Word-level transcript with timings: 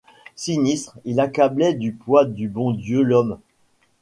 Sinistre, 0.35 0.97
il 1.05 1.19
accablait 1.19 1.75
du 1.75 1.93
poids 1.93 2.25
du 2.25 2.47
bon 2.49 2.71
Dieu 2.71 3.03
l’homme; 3.03 3.37